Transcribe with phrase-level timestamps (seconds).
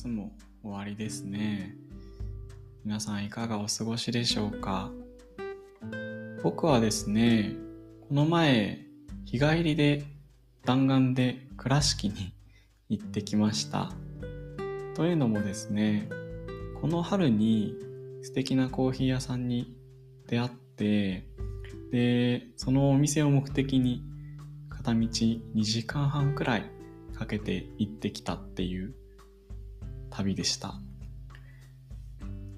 [0.00, 0.32] 月も
[0.62, 1.76] 終わりですね。
[2.86, 4.90] 皆さんいかがお過ごしでしょうか？
[6.42, 7.54] 僕はですね、
[8.08, 8.86] この前、
[9.26, 10.06] 日帰りで
[10.64, 12.32] 弾丸で倉敷に
[12.88, 13.92] 行ってきました。
[14.94, 16.08] というのもですね、
[16.80, 17.74] この春に
[18.22, 19.76] 素敵なコーヒー屋さんに
[20.28, 21.26] 出会って、
[21.92, 24.02] で、そのお店を目的に
[24.70, 26.64] 片道2時間半くらい
[27.12, 28.94] かけて行ってきたっていう
[30.10, 30.74] 旅でした。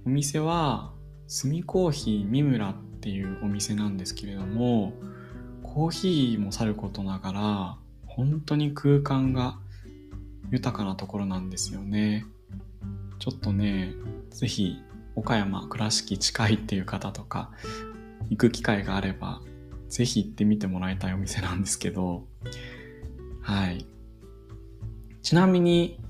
[0.04, 0.92] お店は、
[1.28, 4.92] スミコーヒー三村っていうお店なんですけれども、
[5.62, 7.76] コーヒーもさることながら、
[8.06, 9.58] 本当に空間が
[10.50, 12.26] 豊かなところなんですよね。
[13.18, 13.94] ちょっとね、
[14.30, 14.82] ぜひ
[15.14, 17.50] 岡山倉敷近いっていう方とか
[18.30, 19.40] 行く機会があれば
[19.88, 22.24] ぜひ行ってみてもらいたいお店なんですけど
[23.42, 23.86] はい
[25.22, 26.00] ちなみに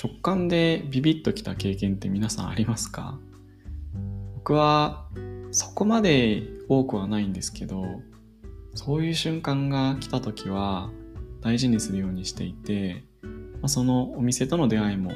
[0.00, 3.18] 直感でビビッときた経験って皆さんありますか？
[4.34, 5.08] 僕は
[5.52, 7.84] そこまで多くはないんですけど
[8.74, 10.90] そういう瞬間が来た時は
[11.40, 13.30] 大事にするようにしていて、ま
[13.62, 15.12] あ、そのお店との出会いも、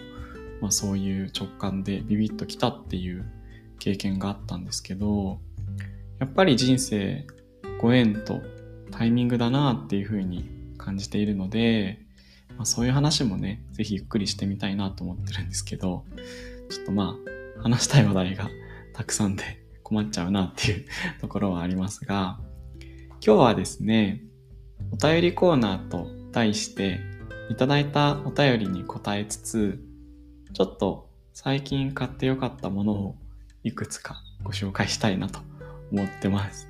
[0.61, 3.25] まあ、そういう直感でビビッときたっていう
[3.79, 5.41] 経験があったんですけど
[6.20, 7.27] やっぱり人生
[7.81, 8.41] ご縁と
[8.91, 10.48] タイミングだなっていうふうに
[10.79, 12.01] 感じているので、
[12.59, 16.05] まあ、そういう話もね、ぜひゆっくりしてみたいなと思ってるんですけど、
[16.69, 17.17] ちょっとま
[17.56, 18.51] あ、話したい話題が
[18.92, 20.84] たくさんで 困っちゃうなっていう
[21.20, 22.41] ところはありますが、
[23.25, 24.25] 今日はですね、
[24.91, 27.01] お便りコーナーと題して、
[27.48, 29.81] いただいたお便りに答えつつ、
[30.53, 33.17] ちょっと最近買ってよかったものを
[33.62, 35.41] いくつかご紹介したいなと
[35.92, 36.69] 思ってます。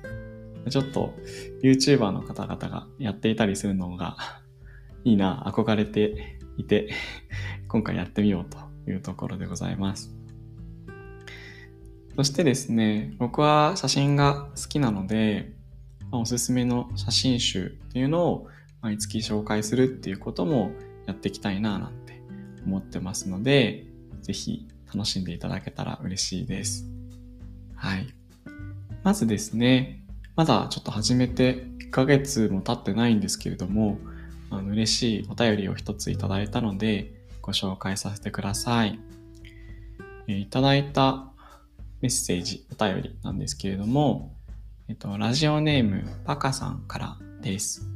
[0.69, 1.15] ちょっと
[1.63, 4.17] YouTuber の方々がやっていたりするのが
[5.03, 6.89] いいな、憧れていて、
[7.67, 8.57] 今回やってみようと
[8.91, 10.13] いうところでございます。
[12.15, 15.53] そしてですね、僕は写真が好きなので、
[16.11, 18.47] おすすめの写真集っていうのを
[18.81, 20.71] 毎月紹介するっていうことも
[21.05, 22.21] やっていきたいななんて
[22.65, 23.85] 思ってますので、
[24.21, 26.89] ぜひ楽しんでいただけたら嬉しいです。
[27.75, 28.07] はい。
[29.03, 30.03] まずですね、
[30.35, 33.97] まだちょっと始めて1ヶ月も経ってないんですけれども、
[34.49, 38.99] あの嬉しいお便りを一ついただいたので、ご紹介させてください。
[40.27, 41.31] えいただいた
[42.01, 44.35] メッセージ、お便りなんですけれども、
[44.87, 47.87] えっと、ラジオネームパカさんからです。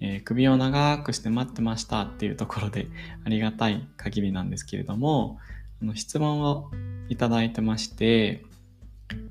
[0.00, 2.88] えー、首を長くして待ってましたっていうところで
[3.24, 5.38] ありがたい限りなんですけれども、
[5.82, 6.70] あの質問を
[7.08, 8.44] いただいてまして、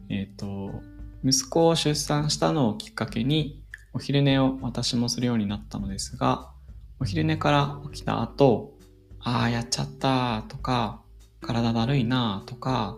[0.09, 0.81] えっ、と、
[1.23, 3.61] 息子を出産したのをきっかけに
[3.93, 6.51] お昼寝を私もするようになったのですが、
[6.99, 8.77] お昼寝から起きた後、
[9.19, 11.01] ああ、やっちゃったとか、
[11.41, 12.97] 体だるいなとか、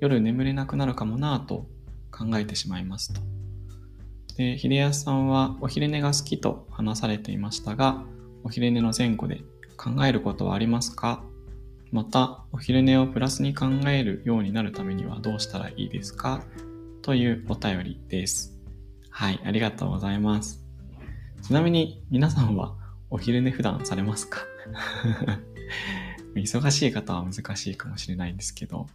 [0.00, 1.66] 夜眠れなくなるかもなと
[2.10, 3.20] 考えてしまいますと。
[4.36, 8.04] で、秀康さんはお昼寝が好きと話されていましたが、
[8.44, 9.42] お昼寝の前後で
[9.76, 11.24] 考えることはありますか？
[11.90, 16.44] また、お昼寝をプラスに考えるようになるためにはどうしたらいいですか？
[17.02, 18.57] というお便りです。
[19.18, 20.62] はい、ありがとうございます。
[21.42, 22.76] ちなみに皆さんは
[23.10, 24.42] お昼寝普段されますか？
[26.36, 28.86] 忙しい方は難しいかもしれないんですけど。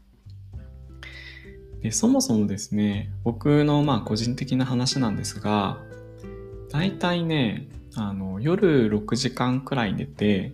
[1.82, 5.78] でそもそもですね、僕のまあ個人的な話なんですが、
[6.72, 10.54] だいたいね、あの夜6時間くらい寝て、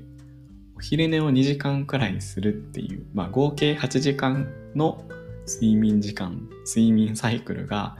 [0.77, 5.05] お昼寝を2時間くらいするっていう、まあ合計8時間の
[5.45, 7.97] 睡眠時間、睡眠サイクルが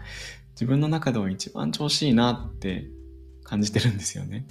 [0.60, 2.86] 自分の中では一番調子いいなって
[3.46, 4.46] 感じてるんですよね。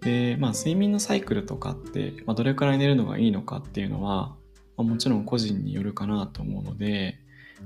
[0.00, 4.36] で、まあ睡眠のサイクルとかって、まあ、どれくらい寝るのがいいのかっていうのは、
[4.78, 7.18] まあ、もちろん個人によるかなと思うので、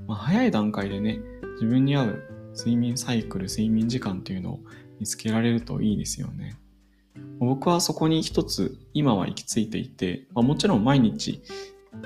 [0.07, 1.21] まあ、早い段階でね、
[1.53, 2.23] 自分に合う
[2.57, 4.59] 睡眠サイクル、睡眠時間っていうのを
[4.99, 6.57] 見つけられるといいですよね。
[7.39, 11.41] 僕はそこに一つ今は行き着いていて、まあ、もちろん毎日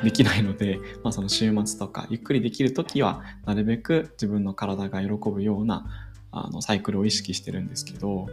[0.04, 5.86] できないので、 まあ、その週末とかゆっくりできる時はなるべく自分の体が喜ぶような
[6.32, 8.28] あのサイクルを意識してるんですけど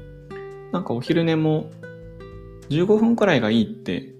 [0.73, 1.71] なんかお昼寝も
[2.69, 4.15] 15分くらいがいいって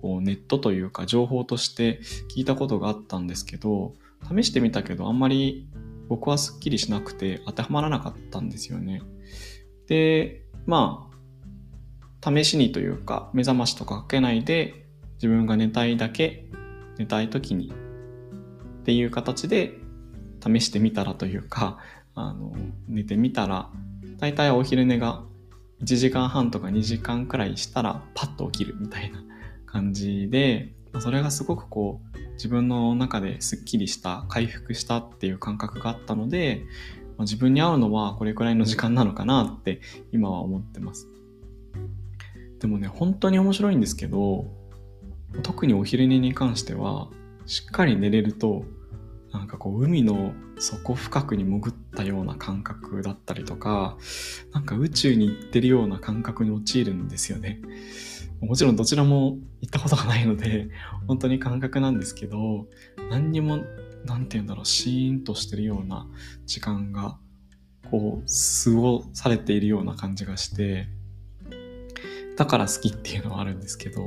[0.00, 2.00] こうネットというか情報として
[2.34, 3.94] 聞いたことがあったんですけど
[4.28, 5.66] 試してみたけどあんまり
[6.08, 9.02] 僕はすっきりしなくて当てはまらなかったんですよね。
[9.88, 11.08] でま
[12.22, 14.81] あ試しにというか目覚ましとかかけないで
[15.22, 16.46] 自分が寝たいだけ
[16.98, 17.72] 寝たい時に
[18.80, 19.78] っていう形で
[20.44, 21.78] 試してみたらというか
[22.16, 22.52] あの
[22.88, 23.70] 寝てみたら
[24.18, 25.22] 大体お昼寝が
[25.80, 29.22] 1時間半とか2時間くらいしたらパッと起きるみたいな
[29.66, 36.62] 感じで、それがすごくこう自分の中ですっきりした回復したっていう感覚があったので
[37.20, 39.80] 自分に合うのはこれくらいの時間なのかなって
[40.12, 41.08] 今は思ってます。
[42.60, 44.61] でもね本当に面白いんですけど
[45.42, 47.08] 特にお昼寝に関しては
[47.46, 48.64] しっかり寝れると
[49.32, 53.96] なんかこう海の底深くに潜ったような感覚だったりとか
[54.52, 57.60] なんか宇宙に行ってるような感覚に陥るんですよね。
[58.40, 60.68] もちろんどちらも行ったことがないので
[61.06, 62.66] 本当に感覚なんですけど
[63.08, 63.58] 何にも
[64.04, 66.08] 何て言うんだろうシーンとしてるような
[66.44, 67.18] 時間が
[67.88, 70.88] こう過ごされているような感じがして
[72.36, 74.02] だから好きっていうのはあるんですけど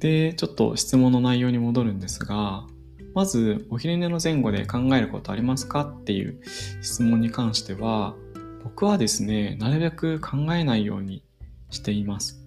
[0.00, 2.66] でちょっと質問の内容に戻るんですが
[3.14, 6.40] まずお昼寝の前後で考えることありますかっていう
[6.82, 8.14] 質問に関しては
[8.62, 11.22] 僕はですねなるべく考えないように
[11.70, 12.40] しています。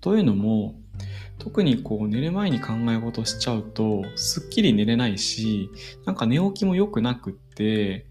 [0.00, 0.74] というのも
[1.38, 5.70] 特にこう寝る前に考え事しちゃうとすっきり寝れないし
[6.04, 8.06] なんか寝起きも良くなくって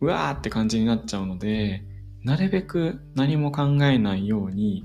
[0.00, 1.84] うわーって感じになっちゃうので
[2.22, 4.84] なるべく何も考えないように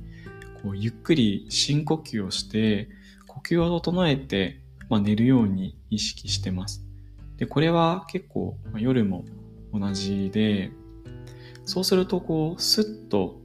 [0.63, 2.89] こうゆっくり深呼吸をして
[3.27, 6.83] 呼吸を整えて、まあ、寝るように意識してます。
[7.38, 9.25] でこれは結構、まあ、夜も
[9.74, 10.71] 同じで
[11.65, 13.39] そうするとこうスッと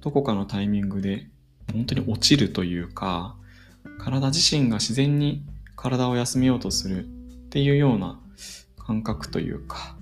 [0.00, 1.28] どこかのタイミングで
[1.72, 3.36] 本当に落ちるというか
[3.98, 5.44] 体自身が自然に
[5.76, 7.08] 体を休めようとするっ
[7.50, 8.20] ていうような
[8.78, 9.96] 感覚というか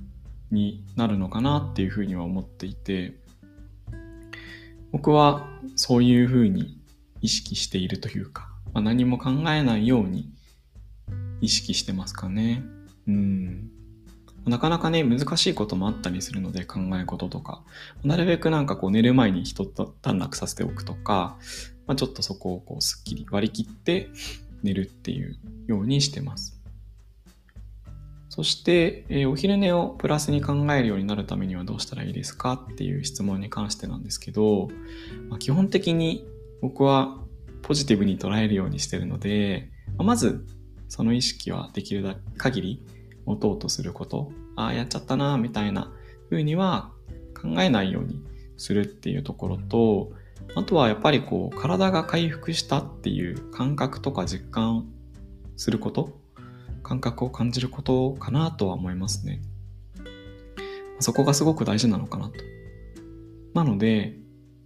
[0.51, 3.15] になるのかなっていうふうには思っていて
[4.97, 6.81] 僕はそういうふうに
[7.21, 10.31] 意識しているというか、まあ、何も考えないように
[11.43, 12.65] 意識してますかね。
[13.07, 13.71] うん。
[14.47, 17.63] なかなかね、難しいこともあったりするので、考え事とか。
[18.05, 19.67] なるべくなんかこう寝る前に一
[20.01, 21.37] 段落させておくとか、
[21.87, 24.09] まあ、ちょっとそこをこうすっきり割り切って
[24.63, 26.56] 寝るっていうようにしてます。
[28.29, 34.69] そして、えー、お昼寝をプラスに考えるようになるためにはどうしたらいいですかっていう質問に関してなんですけど、
[35.29, 36.27] まあ、基本的に
[36.61, 37.19] 僕は
[37.63, 40.47] ポジティブに捉えるようにしてるので、まあ、まず
[40.89, 42.87] その意識はできる限り
[43.25, 45.93] 持とうとすること、ああ、やっちゃったな、みたいな
[46.31, 46.93] 風には
[47.35, 48.21] 考えないように
[48.57, 50.13] するっていうところと、
[50.55, 54.87] あとはやっぱりこう、体が回復したっていう感覚とか実感
[55.57, 56.21] すること、
[56.87, 59.41] 感覚を感じることかなとは思いますね。
[61.01, 62.35] そこがすごく大事なのかなと。
[63.55, 64.17] なので、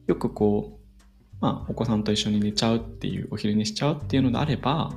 [0.06, 4.94] よくこう、まあ、お子さんと一緒に寝ちゃうっていう、お昼寝しちゃうっていうのであれば、ま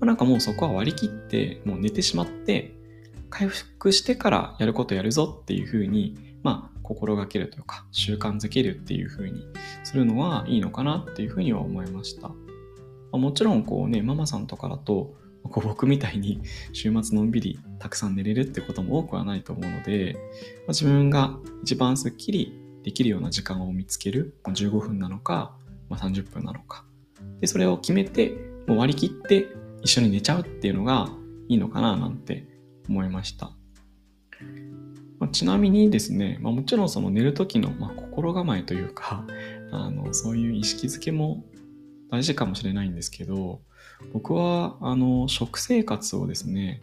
[0.00, 2.74] あ、なんかもうそこは割り切って、もう寝てしまって、
[3.28, 9.44] 回復してからやることやるぞっていうふうに、まあ、心がけるというか、習慣づけるっていうふうに
[9.84, 12.28] するのはいいのかなっていうふうには思いました。
[12.28, 12.34] ま
[13.12, 15.16] あ、もちろん、こうね、ママさんとかだと、
[15.48, 16.40] こう僕みたいに
[16.72, 25.56] 週末のんびりたくさん寝れるってことも多くはないと思うので、まあ、自分が一番スッキリできるような時間を見つける、ま、15分なのか、
[25.88, 26.84] まあ、30分なのか。
[27.40, 28.32] で、それを決めて、
[28.66, 29.48] もう割り切って
[29.82, 31.08] 一緒に寝ちゃうっていうのが
[31.48, 32.46] いいのかななんて
[32.88, 33.50] 思いました。
[35.18, 39.24] まあ、ちなみにですね、まあ、もちろんその寝る時の、ま、心構えというか
[39.72, 41.42] あのそういう意識づけも
[42.10, 43.60] 大事かもしれないんですけど
[44.12, 46.80] 僕はあの食生活をですね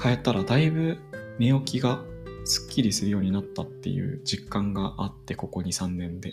[0.00, 0.98] 変えたらだいぶ
[1.38, 2.00] 寝起きが
[2.44, 6.32] すっきりするようになったっていう実感があってここ23年で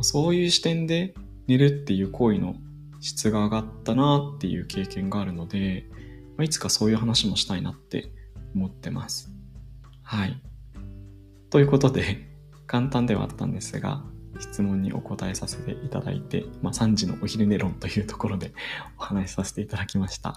[0.00, 1.14] そういう視点で
[1.46, 2.56] 寝るっていう行為の
[3.00, 5.84] 質が上がったなっていう経験があるので
[6.36, 8.10] ま、いつかそういう話もしたいなって
[8.54, 9.30] 思ってます。
[10.02, 10.40] はい。
[11.50, 12.28] ということで、
[12.66, 14.04] 簡単ではあったんですが、
[14.44, 18.52] 質問にお答えさせていただいて、まあ、3時のお昼寝論というところで
[18.98, 20.36] お話しさせていただきました。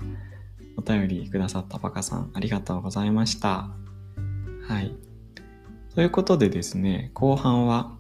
[0.78, 3.70] お便りくださったパカさん、ありがとうございました。
[4.68, 4.96] はい。
[5.94, 7.98] ということでですね、後半は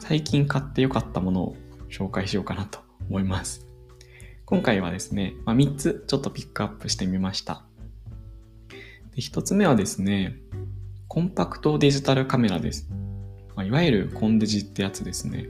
[0.00, 1.56] 最近買ってよかったものを
[1.88, 3.66] 紹介しようかなと思います。
[4.44, 7.64] 今回はですね、まあ、3つちょっとピックアップしてみました。
[9.14, 10.36] で1つ目はですね、
[11.06, 12.90] コンパクトデジタルカメラです。
[13.60, 15.46] まあ、いわゆるコンデジってやつですね。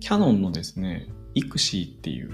[0.00, 2.30] キャノンのですね、イクシーっていう、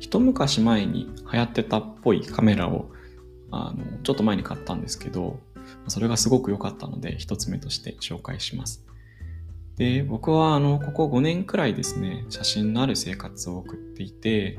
[0.00, 2.90] 一昔前に流行ってたっぽいカメラを、
[3.50, 5.38] あの、ちょっと前に買ったんですけど、
[5.86, 8.86] それがすごく良かったので、一つ目として紹介します。
[9.76, 14.58] で、僕はあの、ここ5年くらいですね、写真のある生活を送っていて、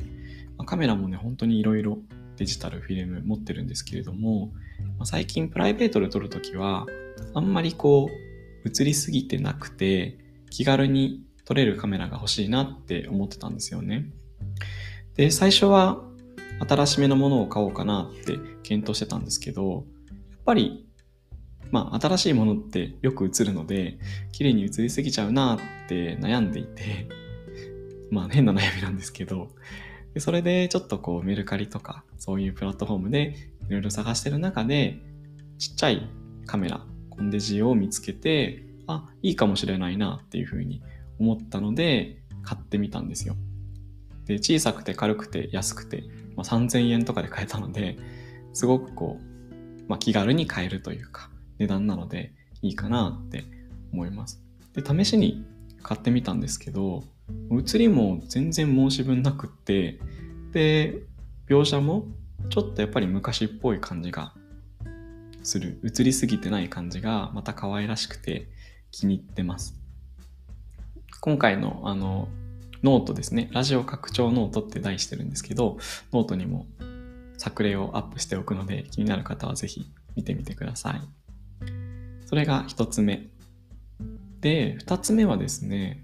[0.68, 1.98] カメラもね、本当にいろいろ
[2.38, 4.52] デジタル、フィルム持ってるんですけれども、
[5.04, 6.86] 最近プライベートで撮るときは、
[7.34, 8.29] あんまりこう、
[8.66, 10.18] 映りすぎてなくて、
[10.50, 14.06] 気軽に撮れるカメラが欲しいなって思ってたんですよね。
[15.16, 16.02] で、最初は
[16.68, 19.84] 新しめのものを買おうかなって検討してたんですけど、やっ
[20.46, 20.86] ぱり、
[21.72, 24.00] まあ、新しいものってよく映るので、
[24.32, 27.08] 綺麗に映りすぎちゃうなって悩んでいて、
[28.12, 29.50] まあ、変な悩みなんですけど、
[30.14, 33.36] でそれでちょっとこうメルカリとかそういうプラットフォームで
[33.68, 35.00] いろいろ探してる中で、
[35.60, 36.10] ちっちゃい
[36.46, 36.86] カメラ、
[37.20, 40.82] コンデジを見つけて、あ、いいかもしれないなっていうふうに
[41.20, 43.36] 思ったので、買ってみたんですよ。
[44.26, 46.06] で、小さくて軽くて安くて、
[46.38, 47.98] まあ、3000円とかで買えたので、
[48.54, 53.44] すごくこう、まあ、気軽に買えるというか、値段なのでいいかなって
[53.92, 54.42] 思います。
[54.74, 55.46] で、試しに
[55.84, 57.04] 買ってみたんですけど、
[57.52, 60.00] 映りも全然申し分なくって、
[60.54, 61.04] で、
[61.50, 62.06] 描写も
[62.50, 64.34] ちょっとやっぱり昔っぽい感じが
[65.44, 65.80] する。
[65.84, 68.48] 映りすぎてない感じがまた可愛らしくて
[68.92, 69.80] 気に入ってます。
[71.22, 72.30] 今回のあの
[72.84, 73.50] ノートですね。
[73.52, 75.78] ラジオ拡張ノートって題してるんですけど、
[76.14, 76.66] ノートにも
[77.38, 81.02] 作例をアップしておくので気になる方はぜひ見てみてください。
[82.26, 83.28] それが一つ目。
[84.40, 86.02] で、二つ目はですね、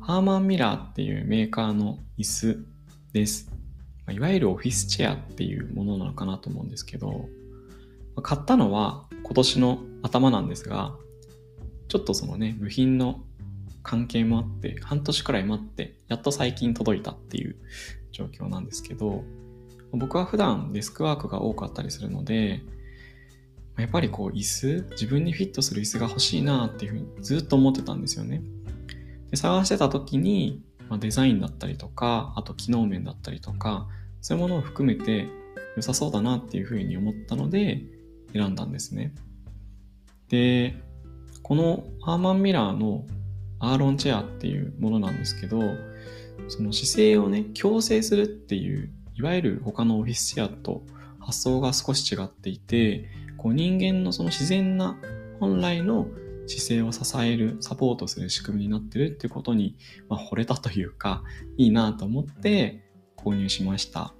[0.00, 2.66] ハーマンミラーっていうメーカーの椅子
[3.12, 3.50] です。
[4.10, 7.28] いわゆるオフィスチェアっていうものなのかなと思うんですけど、
[8.22, 10.94] 買ったのは今年の頭なんですが、
[11.88, 13.20] ちょっとそのね、部品の
[13.82, 17.56] 関係もあって、半年くらい待って、やっと最近届いたっていう
[18.12, 19.24] 状況なんですけど、
[19.92, 22.62] 僕は普段デスクワークが多かったりするので、
[23.78, 28.42] やっぱりこう椅子、自分にフィットする椅子が欲しいなっていうふうにずっと思ってたんですよね。
[29.30, 33.88] で探してた時に、まあ、デザインだったりとか、あと機能面だったりとか、
[34.20, 35.28] そういうものを含めて
[35.76, 37.84] 良さそうだなっていうふうに思ったので
[38.32, 39.14] 選んだんですね。
[40.28, 40.76] で、
[41.42, 43.06] このハーマンミラーの
[43.60, 45.60] アーロンチェアっていうものなんですけど、
[46.48, 50.82] その姿勢をね、矯正するっていう、いわゆる他のオフィスチェアと
[51.18, 54.98] 発想が少し違っていて、こう人間のその自然な
[55.40, 56.08] 本来の
[56.46, 59.76] 姿勢を支える、サポートする仕組みになってるっていうことに、
[60.08, 61.22] まあ、惚れたというか、
[61.56, 62.82] いいなと思って
[63.16, 64.14] 購入しました。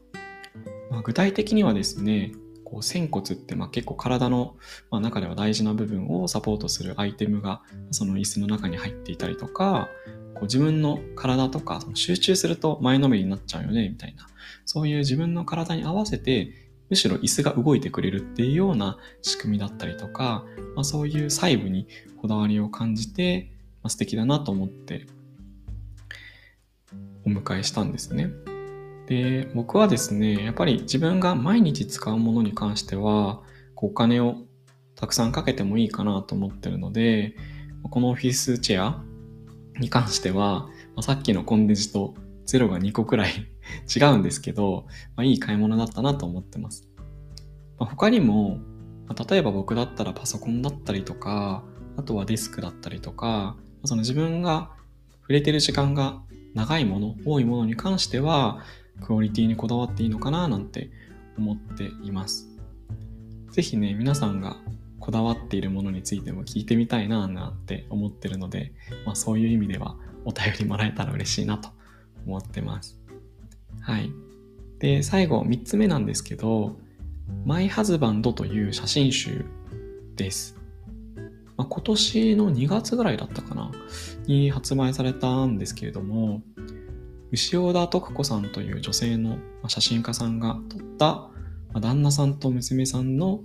[0.90, 2.32] まあ、具体的にはですね、
[2.70, 4.56] こう仙骨ってまあ結構体の、
[4.90, 9.88] ま、中では大事な部分をサポートするアイテムがその椅子の中に入っていたりとか、
[10.34, 14.28] こう自分の体とかその集中すると前のめりになっちゃうよねみたいな、
[14.66, 16.52] そういう自分の体に合わせて
[16.90, 20.44] むしろ椅子が動いてくれるっていうような仕組みだったりとか、
[20.74, 21.88] まあ、そういう細部に
[22.20, 23.50] こだわりを感じて、
[23.82, 25.06] まあ、素敵だなと思って
[27.26, 28.30] お迎えしたんですね。
[29.08, 33.40] で、僕はですね、やっぱり自分が毎日使うものに関しては、
[33.74, 34.36] お金を
[34.96, 37.34] たくさんかけてもいいかなと思ってるので、
[37.90, 39.02] このオフィスチェア
[39.80, 42.14] に関しては、ま、さっきのコンデジと
[42.46, 43.32] 0が2個くらい
[43.94, 44.84] 違うんですけど、
[45.16, 46.86] まあ、いい買い物だったなと思ってます。
[47.78, 48.58] まあ、他にも、
[49.06, 51.64] まあ、例えば僕だったらパソコンだったりとか、
[51.96, 54.72] あとはデスクだったりとか、その自分が
[55.22, 56.20] 触れてる時間が
[56.54, 58.58] 長いもの、多いものに関しては、
[59.00, 60.90] クオリティにこだわっていいのかななんて
[61.36, 62.48] 思っています。
[63.52, 64.56] ぜひね、皆さんが
[65.00, 68.72] こだわっているものについても聞いてみたいななんて思ってるので、
[69.06, 71.70] まあ、そういう意味ではお便りもらえたら嬉しいなと
[72.26, 72.98] 思ってます。
[73.80, 74.12] はい。
[74.78, 76.76] で、最後、3つ目なんですけど、
[77.44, 79.44] マイハズバンドという写真集
[80.16, 80.56] です。
[81.56, 83.72] まあ、今年の2月ぐらいだったかな
[84.26, 86.42] に発売されたんですけれども、
[87.30, 91.30] 牛尾田徳子さんという女性の写真家さんが撮った
[91.80, 93.40] 旦那さんと娘さんの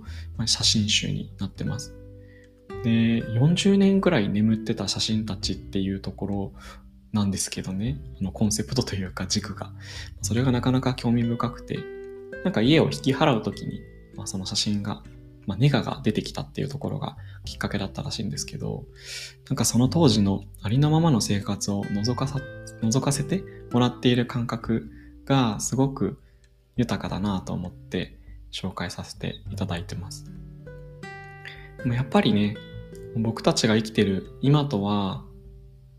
[0.46, 1.94] 写真集になってます。
[2.82, 2.90] で、
[3.22, 6.52] 40年くらい眠ってた写真たちっていうところ
[7.12, 9.72] なんですけどね、あのコンセプトというか軸が。
[10.22, 11.78] それがなかなか興味深くて、
[12.44, 13.80] なんか家を引き払うときに、
[14.16, 15.02] まあ、その写真が、
[15.46, 18.84] まあ、ネガが出てきたっていうところがきっかけだったらしいんですけど、
[19.48, 22.40] なんかその当時のありのままの生活を覗かさ、
[22.82, 24.90] 覗かせてもらっている感覚
[25.24, 26.20] がすごく
[26.76, 28.18] 豊かだなと思って
[28.52, 30.24] 紹介させていただいてます。
[31.78, 32.56] でもやっぱりね、
[33.16, 35.24] 僕たちが生きてる今とは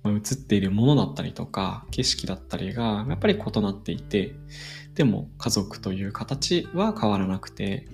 [0.05, 4.35] 映っているものだったりとか景色だったりがやっぱり異なっていて
[4.93, 7.87] でも家族という形は変わらなくて、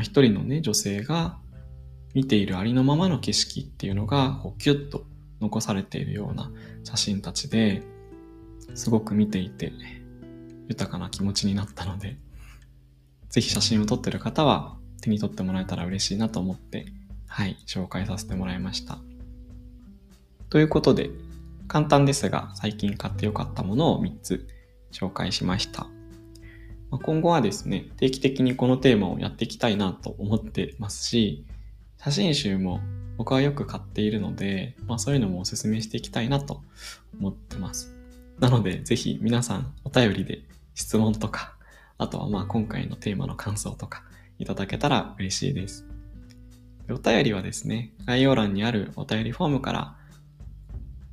[0.00, 1.38] 一人のね女性が
[2.14, 5.04] 見ているありのままの景色っていうのがこうキュッと
[5.40, 6.50] 残されているような
[6.84, 7.82] 写真たちで
[8.74, 9.72] すごく見ていて
[10.68, 12.16] 豊かな気持ちになったので
[13.28, 16.86] ぜひ写真を撮ってる方は手に取ってもらえたら嬉しいなと思って
[17.28, 18.98] はい紹介させてもらいました。
[20.50, 21.10] ということで、
[21.68, 24.48] 簡単ですが、最近買ってよかったものを3つ
[24.90, 25.86] 紹介しました。
[26.90, 31.46] ま、今後はですね、定期的にこのテーマをやっていきたいなと思ってますし、
[31.98, 32.80] 写真集も
[33.18, 36.62] 僕はよく買っているので、まあ、そういうのもお勧めしていきたいなと
[37.18, 37.94] 思ってます。
[38.38, 40.42] なので、ぜひ皆さんお便りで
[40.74, 41.54] 質問とか、
[41.98, 44.02] あとはまあ今回のテーマの感想とか
[44.38, 45.86] いただけたら嬉しいです。
[46.88, 49.96] お便りはですね、概要欄にあるお便りフォームから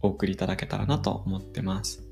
[0.02, 2.04] お送りいただけたらなと思ってます。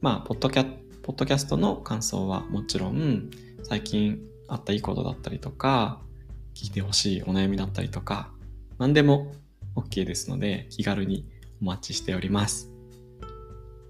[0.00, 3.30] まあ、ポッドキャポッドキャストの感想はもちろん、
[3.62, 6.00] 最近あったいいことだったりとか、
[6.54, 8.30] 聞いてほしいお悩みだったりとか、
[8.78, 9.32] 何でも
[9.76, 11.26] OK ですので、気軽に
[11.62, 12.70] お待ちしております。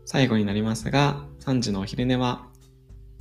[0.04, 2.46] 最後になりますが、3時のお昼寝は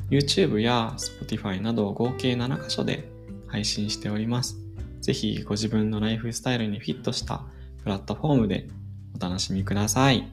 [0.10, 3.12] YouTube や Spotify など合計7箇所で
[3.48, 4.58] 配信しております。
[5.02, 7.44] ぜひご自分のライフスタイルにフィットした
[7.84, 8.68] プラットフォームで
[9.16, 10.28] お楽しみください。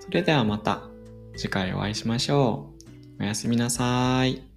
[0.00, 0.88] それではまた
[1.36, 2.72] 次回お会いしましょ
[3.18, 3.22] う。
[3.22, 4.55] おやすみなさい。